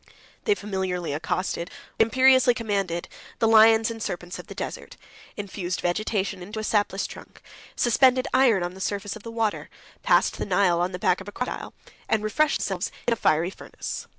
[0.45, 3.07] They familiarly accosted, or imperiously commanded,
[3.37, 4.97] the lions and serpents of the desert;
[5.37, 7.39] infused vegetation into a sapless trunk;
[7.75, 9.69] suspended iron on the surface of the water;
[10.01, 11.75] passed the Nile on the back of a crocodile,
[12.09, 14.07] and refreshed themselves in a fiery furnace.